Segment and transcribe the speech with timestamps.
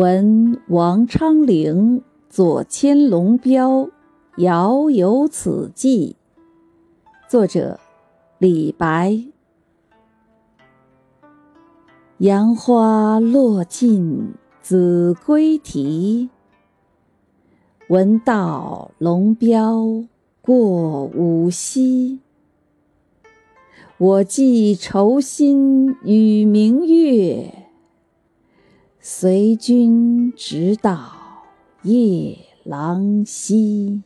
[0.00, 3.86] 闻王昌龄左迁龙标，
[4.38, 6.16] 遥有此寄。
[7.28, 7.78] 作者：
[8.38, 9.22] 李白。
[12.16, 14.32] 杨花落尽
[14.62, 16.30] 子规啼，
[17.90, 20.02] 闻道龙标
[20.40, 22.20] 过五溪。
[23.98, 27.59] 我寄愁心与明月。
[29.02, 31.00] 随君直到
[31.84, 34.02] 夜郎西。